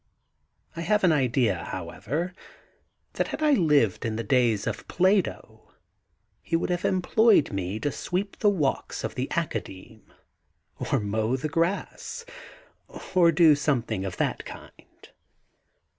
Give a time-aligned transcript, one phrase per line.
[0.75, 2.33] I have an idea, however,
[3.13, 5.75] that had I lived in the days of Plato,
[6.41, 10.11] he would have employed me to sweep the walks of the Academe,
[10.79, 12.25] or mow the grass,
[13.13, 15.07] or do something of that kind.